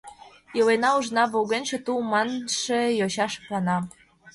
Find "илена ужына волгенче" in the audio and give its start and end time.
0.57-1.77